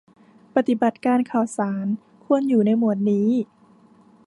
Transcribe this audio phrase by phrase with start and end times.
[0.55, 1.85] ปฏิบัติการข่าวสาร
[2.25, 3.29] ควรอยู่ในหมวดนี้